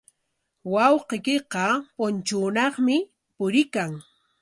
[0.73, 1.65] Wawqiykiqa
[1.95, 2.95] punchuunaqmi
[3.35, 3.91] puriykan.